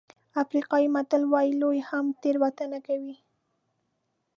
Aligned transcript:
افریقایي 0.43 0.87
متل 0.95 1.23
وایي 1.31 1.51
لوی 1.61 1.79
هم 1.89 2.05
تېروتنه 2.21 2.79
کوي. 2.87 3.15